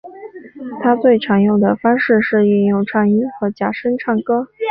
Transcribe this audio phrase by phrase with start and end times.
[0.81, 4.47] 他最常用的方式是运用颤音和假声唱歌。